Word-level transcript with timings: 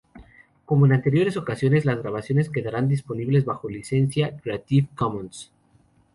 Como 0.65 0.87
en 0.87 0.93
anteriores 0.93 1.37
ocasiones, 1.37 1.85
las 1.85 1.99
grabaciones 1.99 2.49
quedarán 2.49 2.87
disponibles 2.89 3.45
bajo 3.45 3.69
licencia 3.69 4.35
"Creative 4.41 4.87
Commons". 4.95 5.51